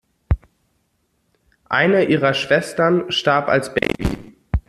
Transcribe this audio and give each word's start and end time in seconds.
Eine 1.69 2.05
ihrer 2.05 2.33
Schwestern 2.33 3.11
starb 3.11 3.49
als 3.49 3.71
Baby. 3.75 4.33